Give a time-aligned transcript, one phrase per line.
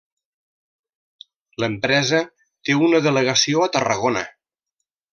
[1.63, 4.29] L'empresa té una delegació a Tarragona.